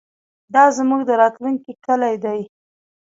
[0.53, 2.33] دا زموږ د راتلونکي کلي ده.